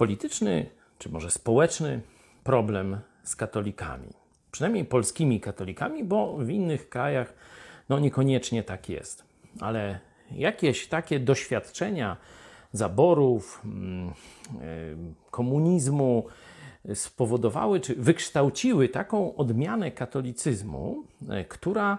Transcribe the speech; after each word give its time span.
polityczny, 0.00 0.66
czy 0.98 1.08
może 1.10 1.30
społeczny 1.30 2.00
problem 2.44 3.00
z 3.22 3.36
katolikami. 3.36 4.08
Przynajmniej 4.50 4.84
polskimi 4.84 5.40
katolikami, 5.40 6.04
bo 6.04 6.36
w 6.36 6.50
innych 6.50 6.88
krajach 6.88 7.34
no 7.88 7.98
niekoniecznie 7.98 8.62
tak 8.62 8.88
jest. 8.88 9.24
Ale 9.60 10.00
jakieś 10.30 10.88
takie 10.88 11.20
doświadczenia 11.20 12.16
zaborów, 12.72 13.62
mm, 13.64 14.08
y, 14.08 14.12
komunizmu 15.30 16.26
spowodowały, 16.94 17.80
czy 17.80 17.94
wykształciły 17.94 18.88
taką 18.88 19.36
odmianę 19.36 19.90
katolicyzmu, 19.90 21.04
y, 21.22 21.44
która 21.44 21.98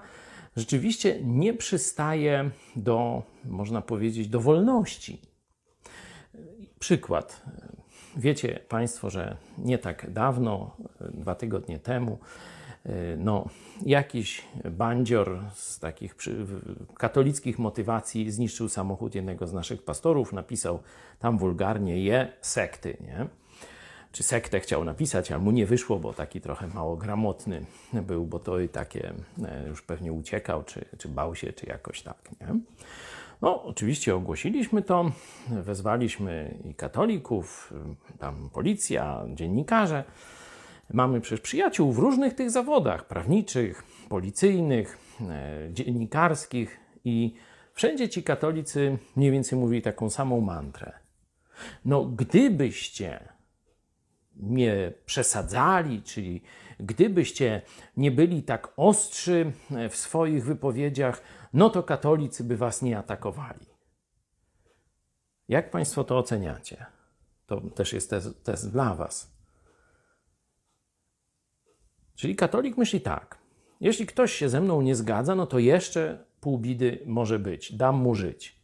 rzeczywiście 0.56 1.20
nie 1.24 1.54
przystaje 1.54 2.50
do, 2.76 3.24
można 3.46 3.82
powiedzieć, 3.82 4.28
do 4.28 4.40
wolności. 4.40 5.22
Przykład. 6.80 7.42
Wiecie 8.18 8.60
Państwo, 8.70 9.10
że 9.10 9.38
nie 9.58 9.78
tak 9.78 10.12
dawno, 10.12 10.76
dwa 11.00 11.36
tygodnie 11.36 11.80
temu, 11.80 12.18
no, 13.18 13.46
jakiś 13.86 14.46
bandzior 14.72 15.40
z 15.54 15.80
takich 15.80 16.16
katolickich 16.98 17.60
motywacji 17.60 18.32
zniszczył 18.32 18.70
samochód 18.70 19.16
jednego 19.16 19.48
z 19.48 19.54
naszych 19.54 19.84
pastorów, 19.84 20.34
napisał 20.34 20.80
tam 21.20 21.38
wulgarnie 21.38 22.04
je 22.04 22.34
sekty, 22.42 22.98
nie? 23.02 23.28
Czy 24.12 24.24
sektę 24.24 24.60
chciał 24.60 24.84
napisać, 24.84 25.32
ale 25.32 25.42
mu 25.42 25.52
nie 25.52 25.66
wyszło, 25.66 26.00
bo 26.00 26.14
taki 26.14 26.42
trochę 26.42 26.68
mało 26.68 26.98
gramotny 26.98 27.66
był, 27.94 28.26
bo 28.26 28.40
to 28.40 28.60
i 28.60 28.70
takie 28.70 29.14
e, 29.46 29.68
już 29.68 29.82
pewnie 29.82 30.14
uciekał, 30.14 30.64
czy, 30.64 30.86
czy 30.98 31.08
bał 31.08 31.36
się, 31.36 31.54
czy 31.54 31.66
jakoś 31.66 32.02
tak, 32.02 32.18
nie? 32.42 32.60
No, 33.42 33.64
oczywiście 33.64 34.16
ogłosiliśmy 34.16 34.82
to, 34.82 35.12
wezwaliśmy 35.50 36.58
i 36.66 36.76
katolików, 36.76 37.74
tam 38.20 38.50
policja, 38.54 39.26
dziennikarze. 39.34 40.04
Mamy 40.94 41.22
przecież 41.22 41.42
przyjaciół 41.42 41.92
w 41.92 42.00
różnych 42.00 42.34
tych 42.34 42.52
zawodach 42.52 43.08
prawniczych, 43.08 43.84
policyjnych, 44.10 44.98
e, 45.22 45.74
dziennikarskich 45.74 46.80
i 47.06 47.36
wszędzie 47.74 48.10
ci 48.10 48.24
katolicy 48.24 48.98
mniej 49.16 49.32
więcej 49.32 49.60
mówili 49.60 49.82
taką 49.82 50.10
samą 50.10 50.42
mantrę. 50.42 50.92
No, 51.86 52.06
gdybyście 52.06 53.30
nie 54.42 54.94
przesadzali, 55.06 56.02
czyli 56.02 56.42
gdybyście 56.80 57.62
nie 57.98 58.12
byli 58.12 58.44
tak 58.44 58.74
ostrzy 58.78 59.52
w 59.90 59.96
swoich 59.96 60.46
wypowiedziach, 60.46 61.22
no 61.54 61.70
to 61.70 61.84
katolicy 61.84 62.44
by 62.44 62.58
was 62.58 62.82
nie 62.82 62.98
atakowali. 62.98 63.66
Jak 65.48 65.72
Państwo 65.72 66.04
to 66.04 66.18
oceniacie? 66.18 66.86
To 67.46 67.62
też 67.62 67.94
jest 67.94 68.10
test, 68.10 68.44
test 68.44 68.72
dla 68.72 68.96
Was. 68.96 69.32
Czyli 72.16 72.36
katolik 72.36 72.78
myśli 72.78 73.02
tak: 73.02 73.38
jeśli 73.80 74.06
ktoś 74.06 74.34
się 74.34 74.50
ze 74.50 74.62
mną 74.62 74.82
nie 74.82 74.96
zgadza, 74.96 75.36
no 75.36 75.48
to 75.48 75.60
jeszcze 75.60 76.26
pół 76.42 76.58
bidy 76.60 77.00
może 77.06 77.40
być, 77.40 77.74
dam 77.74 77.96
mu 77.96 78.16
żyć. 78.16 78.62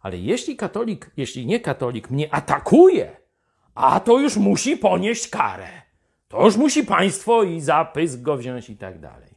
Ale 0.00 0.18
jeśli 0.18 0.56
katolik, 0.56 1.10
jeśli 1.16 1.46
nie 1.46 1.60
katolik 1.60 2.10
mnie 2.10 2.34
atakuje, 2.34 3.16
a 3.78 4.00
to 4.00 4.18
już 4.18 4.36
musi 4.36 4.76
ponieść 4.76 5.28
karę. 5.28 5.68
To 6.28 6.44
już 6.44 6.56
musi 6.56 6.84
państwo 6.84 7.42
i 7.42 7.60
zapysk 7.60 8.20
go 8.20 8.36
wziąć 8.36 8.70
i 8.70 8.76
tak 8.76 9.00
dalej. 9.00 9.34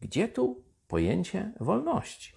Gdzie 0.00 0.28
tu 0.28 0.64
pojęcie 0.88 1.52
wolności? 1.60 2.32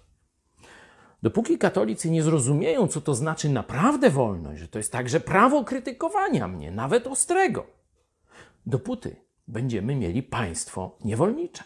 Dopóki 1.23 1.57
katolicy 1.57 2.11
nie 2.11 2.23
zrozumieją, 2.23 2.87
co 2.87 3.01
to 3.01 3.15
znaczy 3.15 3.49
naprawdę 3.49 4.09
wolność, 4.09 4.59
że 4.61 4.67
to 4.67 4.79
jest 4.79 4.91
także 4.91 5.19
prawo 5.19 5.63
krytykowania 5.63 6.47
mnie, 6.47 6.71
nawet 6.71 7.07
ostrego, 7.07 7.65
dopóty 8.65 9.15
będziemy 9.47 9.95
mieli 9.95 10.23
państwo 10.23 10.97
niewolnicze. 11.03 11.63